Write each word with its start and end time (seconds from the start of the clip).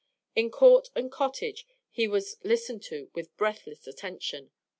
In 0.35 0.49
court 0.49 0.89
and 0.95 1.11
cottage 1.11 1.67
he 1.91 2.07
was 2.07 2.37
listened 2.43 2.81
to 2.85 3.11
with 3.13 3.37
breathless 3.37 3.85
attention. 3.85 4.49